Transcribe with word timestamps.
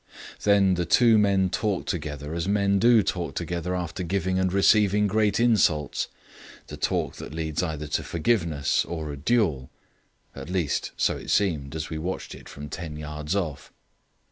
Then 0.41 0.73
the 0.73 0.85
two 0.87 1.19
men 1.19 1.51
talked 1.51 1.87
together 1.87 2.33
as 2.33 2.47
men 2.47 2.79
do 2.79 3.03
talk 3.03 3.35
together 3.35 3.75
after 3.75 4.01
giving 4.01 4.39
and 4.39 4.51
receiving 4.51 5.05
great 5.05 5.39
insults, 5.39 6.07
the 6.65 6.75
talk 6.75 7.19
which 7.19 7.31
leads 7.31 7.61
either 7.61 7.85
to 7.85 8.01
forgiveness 8.03 8.83
or 8.83 9.11
a 9.11 9.15
duel 9.15 9.69
at 10.35 10.49
least 10.49 10.89
so 10.97 11.17
it 11.17 11.29
seemed 11.29 11.75
as 11.75 11.91
we 11.91 11.99
watched 11.99 12.33
it 12.33 12.49
from 12.49 12.67
ten 12.67 12.97
yards 12.97 13.35
off. 13.35 13.71